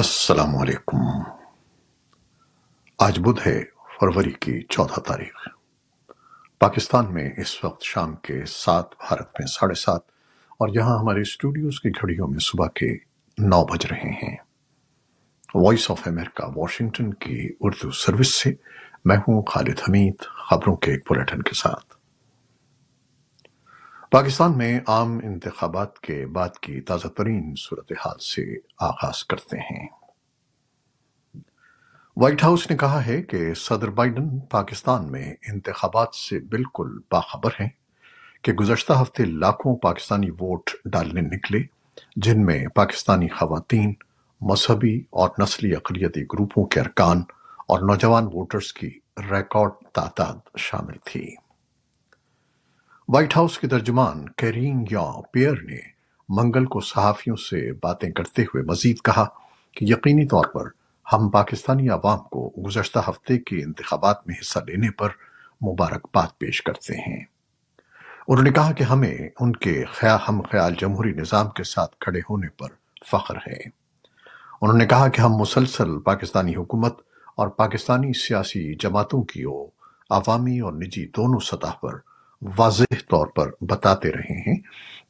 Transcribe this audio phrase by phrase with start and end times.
[0.00, 0.96] السلام علیکم۔
[2.98, 5.48] آج بدھ ہے فروری کی چودہ تاریخ۔
[6.58, 10.00] پاکستان میں اس وقت شام کے سات، بھارت میں ساڑھے سات
[10.48, 12.94] اور یہاں ہمارے اسٹوڈیوز کی گھڑیوں میں صبح کے
[13.38, 14.36] نو بج رہے ہیں۔
[15.54, 18.52] وائس آف امریکہ واشنگٹن کی اردو سروس سے
[19.04, 21.89] میں ہوں خالد حمید۔ خبروں کے ایک بلیٹن کے ساتھ۔
[24.10, 29.88] پاکستان میں عام انتخابات کے بعد کی تازہ ترین صورتحال سے آغاز کرتے ہیں۔
[32.16, 37.68] وائٹ ہاؤس نے کہا ہے کہ صدر بائیڈن پاکستان میں انتخابات سے بالکل باخبر ہیں
[38.42, 41.62] کہ گزشتہ ہفتے لاکھوں پاکستانی ووٹ ڈالنے نکلے،
[42.16, 43.94] جن میں پاکستانی خواتین،
[44.40, 47.22] مذہبی اور نسلی اقلیتی گروپوں کے ارکان
[47.68, 48.98] اور نوجوان ووٹرز کی
[49.30, 51.36] ریکارڈ تعداد شامل تھی۔
[53.12, 55.78] وائٹ ہاؤس کے ترجمان کیرین یا پیئر نے
[56.28, 59.24] منگل کو صحافیوں سے باتیں کرتے ہوئے مزید کہا
[59.76, 60.64] کہ یقینی طور پر
[61.12, 65.08] ہم پاکستانی عوام کو گزشتہ ہفتے کے انتخابات میں حصہ لینے پر
[65.64, 67.24] مبارکباد پیش کرتے ہیں۔
[68.28, 72.20] انہوں نے کہا کہ ہمیں ان کے خیا، ہم خیال جمہوری نظام کے ساتھ کھڑے
[72.30, 72.68] ہونے پر
[73.06, 73.68] فخر ہے۔
[74.62, 77.00] انہوں نے کہا کہ ہم مسلسل پاکستانی حکومت
[77.36, 79.44] اور پاکستانی سیاسی جماعتوں کی
[80.10, 82.09] عوامی اور نجی دونوں سطح پر
[82.56, 84.60] واضح طور پر بتاتے رہے ہیں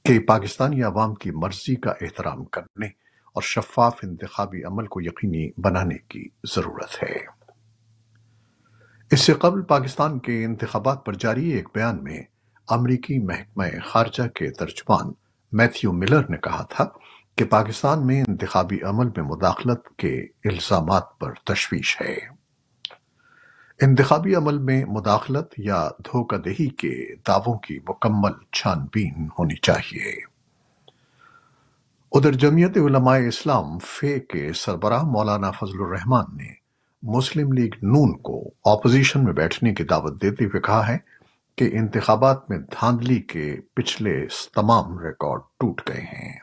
[0.05, 2.87] کہ پاکستانی عوام کی مرضی کا احترام کرنے
[3.33, 7.41] اور شفاف انتخابی عمل کو یقینی بنانے کی ضرورت ہے۔
[9.11, 12.23] اس سے قبل پاکستان کے انتخابات پر جاری ایک بیان میں
[12.69, 15.13] امریکی محکمہ خارجہ کے ترجمان
[15.53, 16.85] میتھیو ملر نے کہا تھا
[17.37, 22.40] کہ پاکستان میں انتخابی عمل میں مداخلت کے الزامات پر تشویش ہے۔
[23.83, 30.13] انتخابی عمل میں مداخلت یا دھوکہ دہی کے دعووں کی مکمل چھان بین ہونی چاہیے۔
[32.13, 36.53] ادھر جمعیت علماء اسلام فے کے سربراہ مولانا فضل الرحمان نے
[37.03, 40.99] مسلم لیگ نون کو اپوزیشن میں بیٹھنے کی دعوت دیتے ہوئے کہا ہے
[41.57, 46.39] کہ انتخابات میں دھاندلی کے پچھلے تمام ریکارڈ ٹوٹ گئے ہیں۔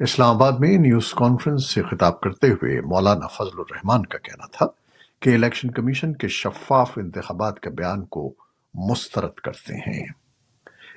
[0.00, 4.83] اسلام آباد میں نیوز کانفرنس سے خطاب کرتے ہوئے مولانا فضل الرحمان کا کہنا تھا
[5.24, 8.34] کہ الیکشن کمیشن کے شفاف انتخابات کے بیان کو
[8.74, 10.06] مسترد کرتے ہیں۔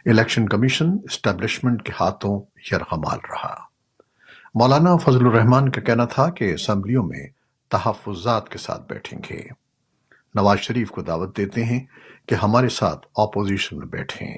[0.05, 3.55] الیکشن کمیشن اسٹیبلشمنٹ کے ہاتھوں یرغمال رہا۔
[4.55, 7.27] مولانا فضل الرحمان کا کہنا تھا کہ اسمبلیوں میں
[7.69, 9.41] تحفظات کے ساتھ بیٹھیں گے۔
[10.35, 11.85] نواز شریف کو دعوت دیتے ہیں
[12.25, 14.38] کہ ہمارے ساتھ اپوزیشن میں بیٹھیں۔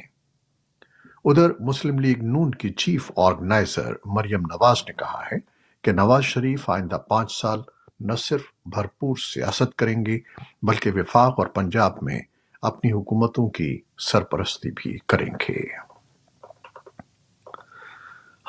[1.25, 5.37] ادھر مسلم لیگ نون کی چیف آرگنائزر مریم نواز نے کہا ہے
[5.81, 7.61] کہ نواز شریف آئندہ پانچ سال
[7.99, 10.19] نہ صرف بھرپور سیاست کریں گے،
[10.63, 12.19] بلکہ وفاق اور پنجاب میں
[12.61, 15.89] اپنی حکومتوں کی سرپرستی بھی کریں گے۔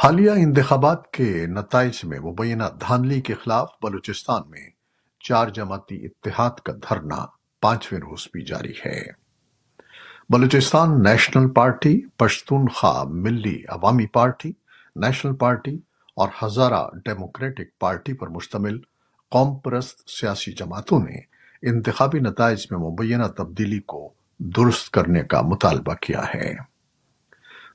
[0.04, 4.68] حالیہ انتخابات کے نتائج میں مبینہ دھانلی کے خلاف بلوچستان میں
[5.20, 7.26] چار جماعتی اتحاد کا دھرنا
[7.60, 9.02] پانچویں روز بھی جاری ہے۔
[10.30, 14.52] بلوچستان نیشنل پارٹی، پشتونخوا ملی عوامی پارٹی،
[14.96, 15.78] نیشنل پارٹی
[16.16, 18.78] اور ہزارہ ڈیموکریٹک پارٹی پر مشتمل
[19.30, 21.16] قوم پرست سیاسی جماعتوں نے
[21.62, 26.54] انتخابی نتائج میں مبینہ تبدیلی کو درست کرنے کا مطالبہ کیا ہے۔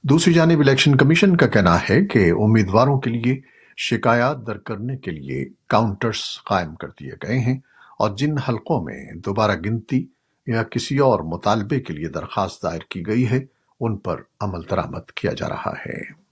[0.04, 3.42] دوسری جانب الیکشن کمیشن کا کہنا ہے کہ امیدواروں کے لیے
[3.78, 7.60] شکایات در کرنے کے لیے کاؤنٹرز قائم کر دیے گئے ہیں
[8.00, 10.06] اور جن حلقوں میں دوبارہ گنتی
[10.48, 13.40] یا کسی اور مطالبے کے لیے درخواست دائر کی گئی ہے،
[13.80, 16.25] ان پر عمل درآمد کیا جا رہا ہے۔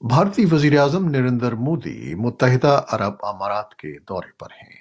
[0.00, 4.80] بھارتی وزیر اعظم نریندر مودی متحدہ عرب امارات کے دورے پر ہیں۔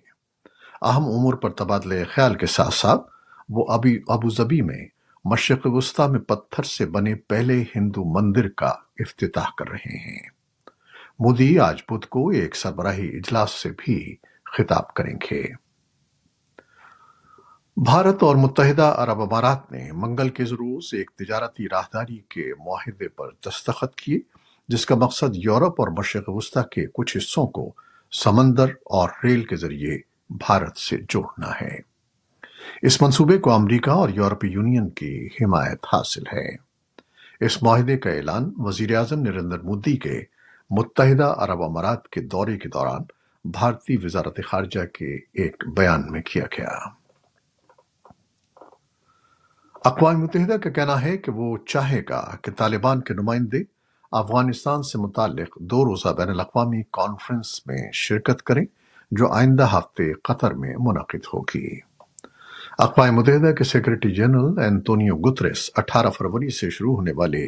[0.82, 3.02] اہم امور پر تبادلے خیال کے ساتھ ساتھ
[3.50, 4.88] وہ ابھی ابو ظبی میں
[5.26, 8.68] مشرق وسطی میں پتھر سے بنے پہلے ہندو مندر کا
[9.00, 10.30] افتتاح کر رہے ہیں۔
[11.20, 14.16] مودی آج بدھ کو ایک سربراہی اجلاس سے بھی
[14.58, 15.44] خطاب کریں گے۔
[17.78, 23.30] بھارت اور متحدہ عرب امارات نے منگل کے ضرور ایک تجارتی راہداری کے معاہدے پر
[23.46, 24.37] دستخط کیے۔
[24.68, 27.74] جس کا مقصد یورپ اور مشرق وسطی کے کچھ حصوں کو
[28.12, 29.98] سمندر اور ریل کے ذریعے
[30.30, 31.80] بھارت سے جوڑنا ہے۔
[32.82, 36.56] اس منصوبے کو امریکہ اور یورپی یونین کی حمایت حاصل ہے۔
[37.40, 40.24] اس معاہدے کا اعلان وزیر اعظم نریندر مودی کے
[40.70, 43.02] متحدہ عرب امارات کے دورے کے دوران
[43.46, 46.90] بھارتی وزارت خارجہ کے ایک بیان میں کیا گیا۔
[49.86, 53.77] اقوام متحدہ کا کہنا ہے کہ وہ چاہے گا کہ طالبان کے نمائندے
[54.12, 58.66] افغانستان سے متعلق دو روزہ بین الاقوامی کانفرنس میں شرکت کریں،
[59.12, 61.80] جو آئندہ ہفتے قطر میں منعقد ہوگی۔
[62.80, 67.48] اقوام متحدہ کے سیکرٹری جنرل اینتونیو گترس اٹھارہ فروری سے شروع ہونے والے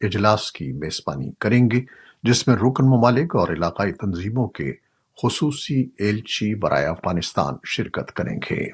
[0.00, 1.80] اجلاس کی میزبانی کریں گے،
[2.22, 4.72] جس میں رکن ممالک اور علاقائی تنظیموں کے
[5.22, 8.66] خصوصی ایلچی برائے افغانستان شرکت کریں گے۔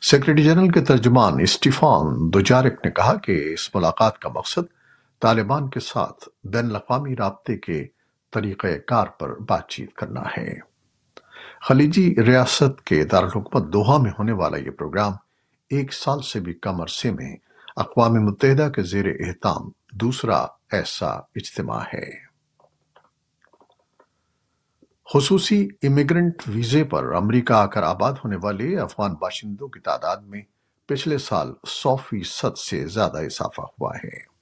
[0.00, 4.75] سیکرٹری جنرل کے ترجمان اسٹیفان دوجارک نے کہا کہ اس ملاقات کا مقصد
[5.20, 7.86] طالبان کے ساتھ بین الاقوامی رابطے کے
[8.32, 10.54] طریقہ کار پر بات چیت کرنا ہے۔
[11.60, 15.12] خلیجی ریاست کے دارالحکومت دوحہ میں ہونے والا یہ پروگرام
[15.70, 17.36] ایک سال سے بھی کم عرصے میں
[17.76, 22.26] اقوام متحدہ کے زیر اہتام دوسرا ایسا اجتماع ہے۔
[25.14, 30.42] خصوصی امیگرنٹ ویزے پر امریکہ آ کر آباد ہونے والے افغان باشندوں کی تعداد میں
[30.86, 34.35] پچھلے سال سو فیصد سے زیادہ اضافہ ہوا ہے۔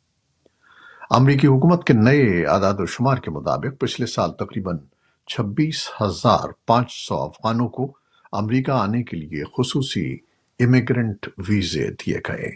[1.11, 4.79] امریکی حکومت کے نئے اعداد و شمار کے مطابق پچھلے سال تقریباً
[5.27, 7.93] چھبیس ہزار پانچ سو افغانوں کو
[8.33, 10.17] امریکہ آنے کے لیے خصوصی
[10.61, 12.51] امیگرنٹ ویزے دیے گئے۔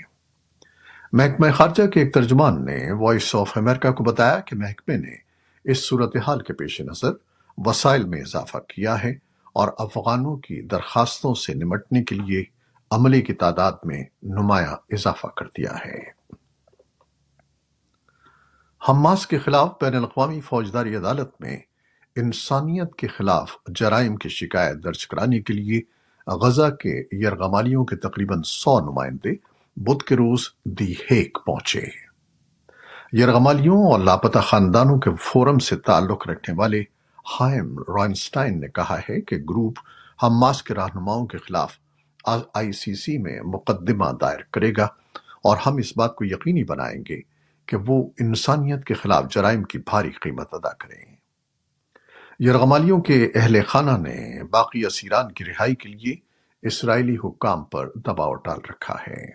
[1.12, 5.14] محکمہ خارجہ کے ایک ترجمان نے وائس آف امریکہ کو بتایا کہ محکمے نے
[5.64, 7.10] اس صورتحال کے پیش نظر
[7.58, 9.14] وسائل میں اضافہ کیا ہے
[9.52, 12.44] اور افغانوں کی درخواستوں سے نمٹنے کے لیے
[12.90, 16.17] عملے کی تعداد میں نمایاں اضافہ کر دیا ہے۔
[18.88, 21.56] حماس کے خلاف بین الاقوامی فوجداری عدالت میں
[22.16, 25.80] انسانیت کے خلاف جرائم کی شکایت درج کرانے کے لیے
[26.26, 29.30] غزہ کے یرغمالیوں کے تقریباً سو نمائندے
[29.76, 31.86] بدھ کے روز دی ہیک پہنچے۔
[33.12, 36.82] یرغمالیوں اور لاپتہ خاندانوں کے فورم سے تعلق رکھنے والے
[37.40, 39.78] ہائم رائنسٹائن نے کہا ہے کہ گروپ
[40.22, 41.72] حماس کے رہنماؤں کے خلاف
[42.54, 44.84] آئی سی سی میں مقدمہ دائر کرے گا
[45.42, 47.20] اور ہم اس بات کو یقینی بنائیں گے
[47.68, 51.16] کہ وہ انسانیت کے خلاف جرائم کی بھاری قیمت ادا کریں۔
[52.40, 56.14] یرغمالیوں کے اہل خانہ نے باقی اسیران کی رہائی کے لیے
[56.62, 59.32] اسرائیلی حکام پر دباؤ ڈال رکھا ہے۔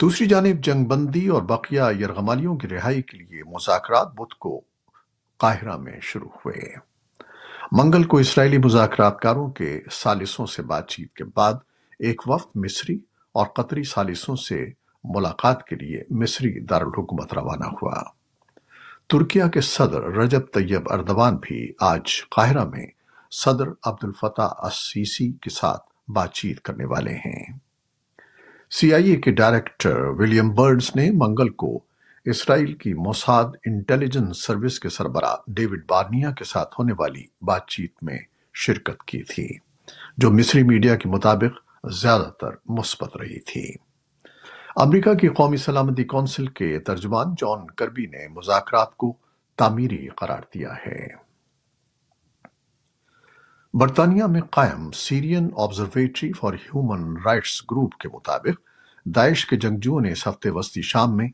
[0.00, 4.60] دوسری جانب، جنگ بندی اور بقیہ یرغمالیوں کی رہائی کے لیے مذاکرات بدھ کو
[5.36, 6.74] قاہرہ میں شروع ہوئے۔
[7.72, 11.54] منگل کو اسرائیلی مذاکرات کاروں کے سالسوں سے بات چیت کے بعد
[11.98, 12.98] ایک وفد مصری
[13.32, 18.02] اور قطری سالسوں سے ملاقات کے لیے مصری دارالحکومت روانہ ہوا۔
[19.06, 22.86] ترکیہ کے صدر رجب طیب اردوان بھی آج قاہرہ میں
[23.30, 27.44] صدر عبد الفتح السیسی کے ساتھ بات چیت کرنے والے ہیں۔
[28.70, 31.80] سی آئی اے کے ڈائریکٹر ولیم برڈز نے منگل کو
[32.24, 37.92] اسرائیل کی موساد انٹیلیجنس سروس کے سربراہ ڈیوڈ بارنیا کے ساتھ ہونے والی بات چیت
[38.02, 38.18] میں
[38.54, 39.48] شرکت کی تھی،
[40.16, 43.87] جو مصری میڈیا کے مطابق زیادہ تر مثبت رہی تھی۔
[44.80, 49.16] امریکہ کی قومی سلامتی کونسل کے ترجمان جان کربی نے مذاکرات کو
[49.56, 51.06] تعمیری قرار دیا ہے۔
[53.74, 58.60] برطانیہ میں قائم Syrian observatory for human rights group کے مطابق
[59.04, 61.28] داعش کے جنگجوؤں نے اس ہفتے وسطی شام میں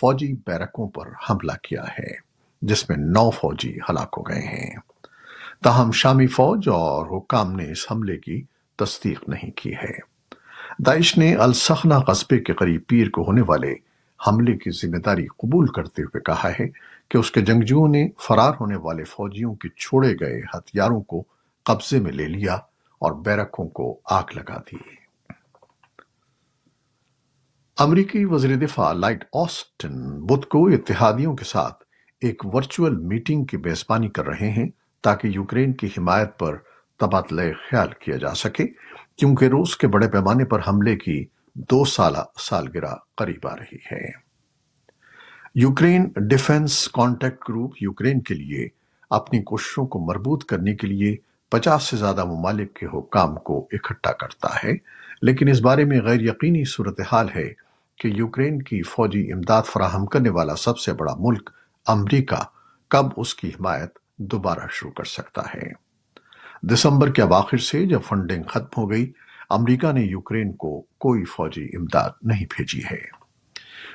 [0.00, 2.14] فوجی بیرکوں پر حملہ کیا ہے،
[2.62, 4.76] جس میں نو فوجی ہلاک ہو گئے ہیں۔
[5.64, 8.42] تاہم شامی فوج اور حکام نے اس حملے کی
[8.76, 10.17] تصدیق نہیں کی ہے۔
[10.86, 13.74] داعش نے السخنہ قصبے کے قریب پیر کو ہونے والے
[14.26, 16.68] حملے کی ذمہ داری قبول کرتے ہوئے کہا ہے
[17.08, 21.24] کہ اس کے جنگجوؤں نے فرار ہونے والے فوجیوں کے چھوڑے گئے ہتھیاروں کو
[21.64, 22.54] قبضے میں لے لیا
[22.98, 24.76] اور بیرکوں کو آگ لگا دی۔
[27.78, 31.84] امریکی وزیر دفاع لائٹ آسٹن بدھ کو اتحادیوں کے ساتھ
[32.20, 34.68] ایک ورچوئل میٹنگ کی بیزبانی کر رہے ہیں
[35.00, 36.56] تاکہ یوکرین کی حمایت پر
[37.00, 38.64] تبادلہ خیال کیا جا سکے۔
[39.18, 44.28] کیونکہ روس کے بڑے پیمانے پر حملے کی دو سالہ سالگرہ قریب آ رہی ہے۔
[45.54, 48.68] Ukraine defence contact group Ukraine کے لیے
[49.10, 51.16] اپنی کوششوں کو مربوط کرنے کے لیے
[51.48, 54.72] پچاس سے زیادہ ممالک کے حکام کو اکٹھا کرتا ہے،
[55.22, 57.52] لیکن اس بارے میں غیر یقینی صورتحال ہے
[57.98, 61.50] کہ یوکرین کی فوجی امداد فراہم کرنے والا سب سے بڑا ملک
[61.86, 62.42] امریکہ
[62.88, 65.87] کب اس کی حمایت دوبارہ شروع کر سکتا ہے۔
[66.62, 69.12] دسمبر کے اواخر سے جب فنڈنگ ختم ہو گئی،
[69.50, 73.18] امریکہ نے یوکرین کو کوئی فوجی امداد نہیں بھیجی ہے۔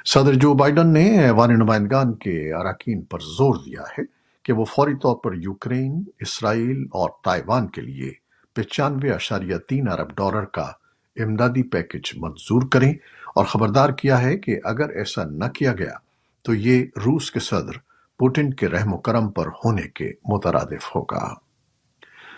[0.05, 4.03] صدر جو بائیڈن نے ایوان نمائندگان کے اراکین پر زور دیا ہے
[4.43, 8.11] کہ وہ فوری طور پر یوکرین، اسرائیل اور تائیوان کے لیے
[8.53, 10.71] پچانوے اشاریہ تین ارب ڈالر کا
[11.15, 12.93] امدادی پیکج منظور کریں
[13.35, 15.93] اور خبردار کیا ہے کہ اگر ایسا نہ کیا گیا
[16.41, 17.77] تو یہ روس کے صدر
[18.19, 21.33] پوٹن کے رحم و کرم پر ہونے کے مترادف ہوگا۔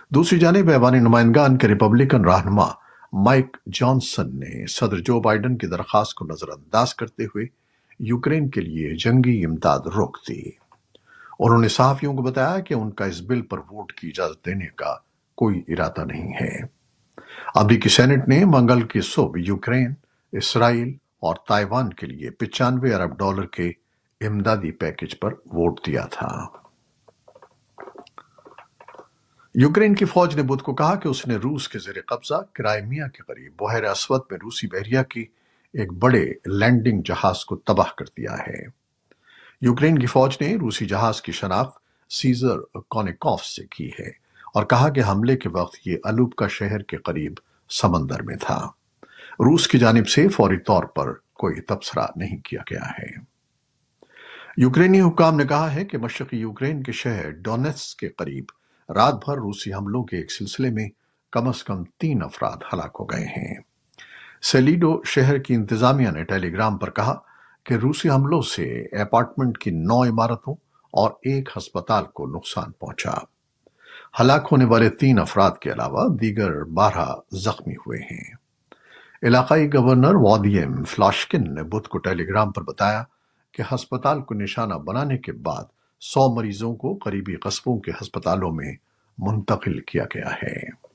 [0.10, 2.68] دوسری جانب ایوانی نمائندگان کے ریپبلکن رہنما
[3.14, 7.46] مائک جانسن نے صدر جو بائیڈن کی درخواست کو نظر انداز کرتے ہوئے
[8.00, 10.50] یوکرین کے لیے جنگی امداد روک دی۔
[11.40, 14.66] انہوں نے صحافیوں کو بتایا کہ ان کا اس بل پر ووٹ کی اجازت دینے
[14.76, 14.96] کا
[15.36, 16.60] کوئی ارادہ نہیں ہے۔
[17.56, 19.94] امریکی سینٹ نے منگل کی صبح یوکرین،
[20.32, 23.72] اسرائیل اور تائیوان کے لیے پچانوے ارب ڈالر کے
[24.22, 26.65] امدادی پیکج پر ووٹ دیا تھا۔
[29.58, 33.08] یوکرین کی فوج نے بدھ کو کہا کہ اس نے روس کے زیر قبضہ کرائمیا
[33.08, 35.22] کے قریب بحیر اسود میں روسی بحریہ کی
[35.74, 38.66] ایک بڑے لینڈنگ جہاز کو تباہ کر دیا ہے۔
[39.62, 41.78] یوکرین کی فوج نے روسی جہاز کی شناخت
[42.10, 42.58] سیزر
[42.90, 44.10] کونیکوف سے کی ہے
[44.54, 47.34] اور کہا کہ حملے کے وقت یہ الوب کا شہر کے قریب
[47.70, 48.70] سمندر میں تھا۔
[49.32, 53.20] روس کی جانب سے فوری طور پر کوئی تبصرہ نہیں کیا گیا ہے۔
[54.58, 58.46] یوکرینی حکام نے کہا ہے کہ مشرقی یوکرین کے شہر ڈونیٹس کے قریب
[58.90, 60.90] رات بھر روسی حملوں کے ایک سلسلے میں
[61.32, 63.56] کم از کم تین افراد ہلاک ہو گئے ہیں۔
[64.42, 67.20] سیلیڈو شہر کی انتظامیہ نے ٹیلی گرام پر کہا
[67.64, 70.54] کہ روسی حملوں سے اپارٹمنٹ کی نو عمارتوں
[70.92, 73.12] اور ایک ہسپتال کو نقصان پہنچا۔
[74.20, 78.34] ہلاک ہونے والے تین افراد کے علاوہ دیگر بارہ زخمی ہوئے ہیں۔
[79.24, 83.04] علاقائی گورنر وادیم فلاشکن نے بدھ کو ٹیلی گرام پر بتایا
[83.52, 85.64] کہ ہسپتال کو نشانہ بنانے کے بعد
[86.00, 88.76] سو مریضوں کو قریبی قصبوں کے ہسپتالوں میں
[89.18, 90.86] منتقل کیا گیا ہے۔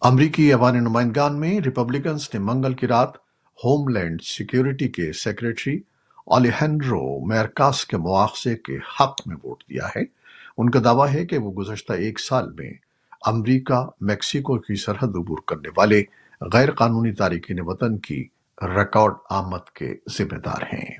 [0.00, 3.16] امریکی ایوان نمائندگان میں ریپبلکنز نے منگل کی رات
[3.64, 5.78] ہوم لینڈ سیکیورٹی کے سیکریٹری
[6.26, 10.02] الیہنڈرو میرکاس کے مواخذے کے حق میں ووٹ دیا ہے۔
[10.58, 12.72] ان کا دعویٰ ہے کہ وہ گزشتہ ایک سال میں
[13.26, 16.02] امریکہ، میکسیکو کی سرحد عبور کرنے والے
[16.40, 18.28] غیر قانونی تارکین وطن کی
[18.62, 20.98] ریکارڈ آمد کے ذمہ دار ہیں۔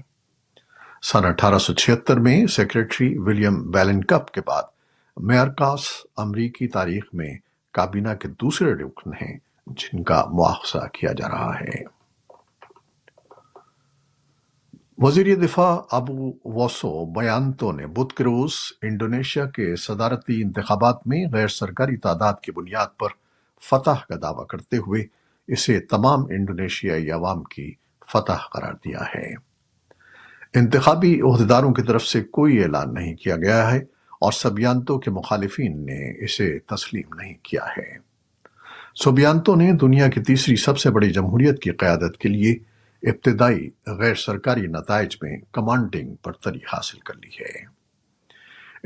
[1.12, 4.62] سن اٹھارہ سو چھتر میں سیکریٹری ولیم بیلن کپ کے بعد
[5.16, 5.80] میرکاس
[6.16, 7.34] امریکی تاریخ میں
[7.72, 11.84] کابینہ کے دوسرے رکن ہیں جن کا مواخذہ کیا جا رہا ہے۔
[14.98, 21.48] وزیر دفاع ابو وسو بیانتو نے بدھ کے روز انڈونیشیا کے صدارتی انتخابات میں غیر
[21.48, 23.08] سرکاری تعداد کی بنیاد پر
[23.62, 25.04] فتح کا دعویٰ کرتے ہوئے
[25.46, 27.72] اسے تمام انڈونیشیائی عوام کی
[28.12, 29.53] فتح قرار دیا ہے۔
[30.54, 33.78] انتخابی عہدیداروں کی طرف سے کوئی اعلان نہیں کیا گیا ہے
[34.20, 37.96] اور سبیانتو کے مخالفین نے اسے تسلیم نہیں کیا ہے۔
[38.94, 42.52] سوبیانتو نے دنیا کی تیسری سب سے بڑی جمہوریت کی قیادت کے لیے
[43.02, 47.74] ابتدائی غیر سرکاری نتائج میں کمانڈنگ برتری حاصل کر لی ہے۔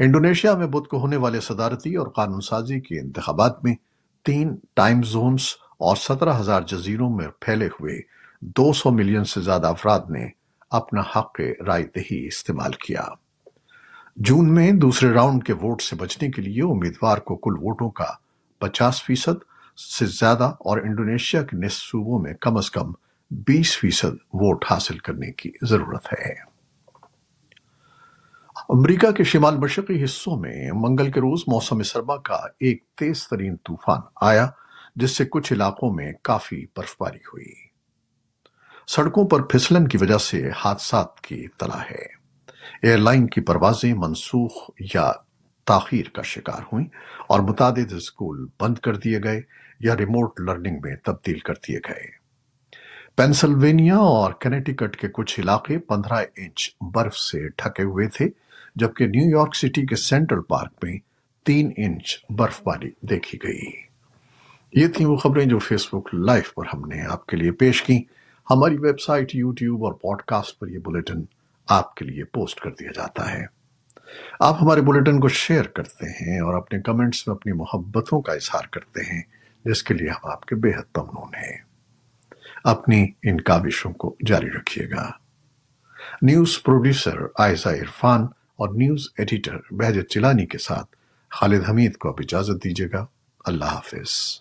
[0.05, 3.75] انڈونیشیا میں بدھ کو ہونے والے صدارتی اور قانون سازی کے انتخابات میں
[4.25, 5.43] تین ٹائم زونز
[5.79, 8.01] اور سترہ ہزار جزیروں میں پھیلے ہوئے
[8.41, 10.29] دو سو ملین سے زیادہ افراد نے
[10.71, 13.05] اپنا حق رائے دہی استعمال کیا۔
[14.17, 18.07] جون میں دوسرے راؤنڈ کے ووٹ سے بچنے کے لیے امیدوار کو کل ووٹوں کا
[18.59, 19.43] پچاس فیصد
[19.99, 22.93] سے زیادہ اور انڈونیشیا کے نصف صوبوں میں کم از کم
[23.31, 26.35] بیس فیصد ووٹ حاصل کرنے کی ضرورت ہے۔
[28.69, 33.57] امریکہ کے شمال مشرقی حصوں میں منگل کے روز موسم سرما کا ایک تیز ترین
[33.57, 34.49] طوفان آیا،
[34.97, 37.68] جس سے کچھ علاقوں میں کافی برف باری ہوئی۔
[38.89, 42.07] سڑکوں پر پھسلن کی وجہ سے حادثات کی اطلاع ہے۔
[42.83, 45.13] ایئر لائن کی پروازیں منسوخ یا
[45.67, 46.87] تاخیر کا شکار ہوئیں
[47.27, 49.41] اور متعدد اسکول بند کر دیے گئے
[49.81, 52.07] یا ریموٹ لرننگ میں تبدیل کر دیے گئے۔
[53.17, 58.29] پینسلوینیا اور کینیٹیکٹ کے کچھ علاقے پندرہ انچ برف سے ڈھکے ہوئے تھے،
[58.77, 60.99] جبکہ نیو یارک سٹی کے سینٹرل پارک میں
[61.47, 63.71] تین انچ برف باری دیکھی گئی۔
[64.73, 67.83] یہ تھیں وہ خبریں جو فیس بک لائف پر ہم نے آپ کے لیے پیش
[67.83, 68.03] کی
[68.51, 71.23] ہماری ویب سائٹ یوٹیوب اور پوڈ کاسٹ پر یہ بلیٹن
[71.69, 73.47] آپ کے لیے پوسٹ کر دیا جاتا ہے۔
[74.41, 78.67] آپ ہمارے بلیٹن کو شیئر کرتے ہیں اور اپنے کمنٹس میں اپنی محبتوں کا اظہار
[78.71, 79.23] کرتے ہیں،
[79.65, 81.57] جس کے لیے ہم آپ کے بے حد ممنون ہیں۔
[82.65, 85.11] اپنی ان کاوشوں کو جاری رکھیے گا۔
[86.23, 88.23] نیوز پروڈیوسر آئزہ عرفان
[88.57, 90.97] اور نیوز ایڈیٹر بہجت چلانی کے ساتھ
[91.31, 93.07] خالد حمید کو اب اجازت دیجیے گا۔
[93.45, 94.41] اللہ حافظ۔